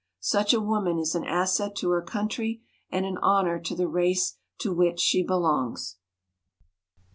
Such 0.19 0.51
a 0.51 0.59
woman 0.59 0.97
is 0.97 1.13
an 1.13 1.23
asset 1.25 1.75
to 1.75 1.91
her 1.91 2.01
country 2.01 2.63
and 2.89 3.05
an 3.05 3.19
honor 3.19 3.59
to 3.59 3.75
the 3.75 3.87
race 3.87 4.35
to 4.57 4.73
which 4.73 4.99
she 4.99 5.21
be 5.21 5.31
longs. 5.35 5.97